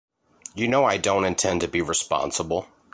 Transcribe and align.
You 0.55 0.67
know 0.67 0.83
I 0.85 0.97
don't 0.97 1.25
intend 1.25 1.61
to 1.61 1.67
be 1.67 1.79
responsible. 1.83 2.67